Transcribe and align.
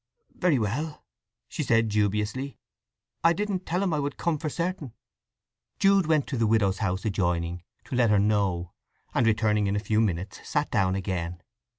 "Very 0.35 0.57
well," 0.57 1.05
she 1.47 1.61
said 1.61 1.87
dubiously. 1.89 2.57
"I 3.23 3.33
didn't 3.33 3.67
tell 3.67 3.83
him 3.83 3.93
I 3.93 3.99
would 3.99 4.17
come 4.17 4.39
for 4.39 4.49
certain." 4.49 4.93
Jude 5.77 6.07
went 6.07 6.25
to 6.29 6.37
the 6.37 6.47
widow's 6.47 6.79
house 6.79 7.05
adjoining, 7.05 7.61
to 7.83 7.95
let 7.95 8.09
her 8.09 8.17
know; 8.17 8.73
and 9.13 9.27
returning 9.27 9.67
in 9.67 9.75
a 9.75 9.79
few 9.79 10.01
minutes 10.01 10.39
sat 10.49 10.71
down 10.71 10.95
again. 10.95 11.43